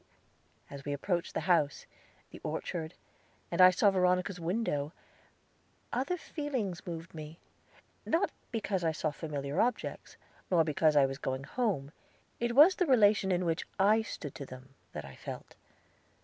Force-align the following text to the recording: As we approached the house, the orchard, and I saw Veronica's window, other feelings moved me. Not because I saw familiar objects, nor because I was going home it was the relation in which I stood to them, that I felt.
As 0.71 0.83
we 0.83 0.93
approached 0.93 1.35
the 1.35 1.41
house, 1.41 1.85
the 2.31 2.39
orchard, 2.43 2.95
and 3.51 3.61
I 3.61 3.69
saw 3.69 3.91
Veronica's 3.91 4.39
window, 4.39 4.93
other 5.93 6.17
feelings 6.17 6.87
moved 6.87 7.13
me. 7.13 7.37
Not 8.03 8.31
because 8.51 8.83
I 8.83 8.93
saw 8.93 9.11
familiar 9.11 9.61
objects, 9.61 10.17
nor 10.49 10.63
because 10.63 10.95
I 10.95 11.05
was 11.05 11.19
going 11.19 11.43
home 11.43 11.91
it 12.39 12.55
was 12.55 12.73
the 12.77 12.87
relation 12.87 13.31
in 13.31 13.45
which 13.45 13.63
I 13.77 14.01
stood 14.01 14.33
to 14.33 14.45
them, 14.47 14.69
that 14.93 15.05
I 15.05 15.15
felt. 15.15 15.53